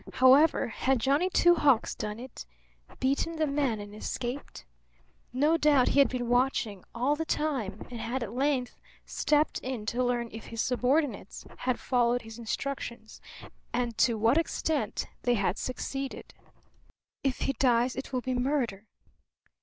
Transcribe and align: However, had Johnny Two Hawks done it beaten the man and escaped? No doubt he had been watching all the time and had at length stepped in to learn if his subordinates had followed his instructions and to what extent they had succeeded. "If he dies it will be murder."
However, 0.13 0.69
had 0.69 0.97
Johnny 0.97 1.29
Two 1.29 1.53
Hawks 1.53 1.93
done 1.93 2.19
it 2.19 2.47
beaten 2.99 3.35
the 3.35 3.45
man 3.45 3.79
and 3.79 3.93
escaped? 3.93 4.65
No 5.31 5.57
doubt 5.57 5.89
he 5.89 5.99
had 5.99 6.09
been 6.09 6.27
watching 6.27 6.83
all 6.95 7.15
the 7.15 7.23
time 7.23 7.85
and 7.91 7.99
had 7.99 8.23
at 8.23 8.33
length 8.33 8.79
stepped 9.05 9.59
in 9.59 9.85
to 9.85 10.03
learn 10.03 10.29
if 10.31 10.45
his 10.47 10.59
subordinates 10.59 11.45
had 11.59 11.79
followed 11.79 12.23
his 12.23 12.39
instructions 12.39 13.21
and 13.73 13.95
to 13.99 14.15
what 14.17 14.39
extent 14.39 15.05
they 15.21 15.35
had 15.35 15.59
succeeded. 15.59 16.33
"If 17.23 17.41
he 17.41 17.53
dies 17.53 17.95
it 17.95 18.11
will 18.11 18.21
be 18.21 18.33
murder." 18.33 18.87